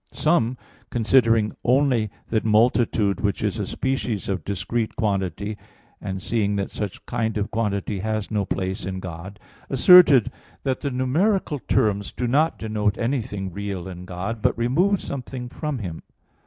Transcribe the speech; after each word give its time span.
Some, 0.13 0.57
considering 0.89 1.51
only 1.63 2.09
that 2.31 2.43
multitude 2.43 3.19
which 3.21 3.43
is 3.43 3.59
a 3.59 3.67
species 3.67 4.29
of 4.29 4.43
discrete 4.43 4.95
quantity, 4.95 5.59
and 6.01 6.19
seeing 6.19 6.55
that 6.55 6.71
such 6.71 7.05
kind 7.05 7.37
of 7.37 7.51
quantity 7.51 7.99
has 7.99 8.31
no 8.31 8.43
place 8.43 8.83
in 8.83 8.99
God, 8.99 9.39
asserted 9.69 10.31
that 10.63 10.81
the 10.81 10.89
numeral 10.89 11.59
terms 11.67 12.11
do 12.13 12.25
not 12.27 12.57
denote 12.57 12.97
anything 12.97 13.53
real 13.53 13.87
in 13.87 14.05
God, 14.05 14.41
but 14.41 14.57
remove 14.57 14.99
something 15.01 15.49
from 15.49 15.77
Him. 15.77 16.01